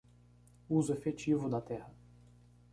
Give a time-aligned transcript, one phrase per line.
[0.67, 1.93] Uso efetivo da terra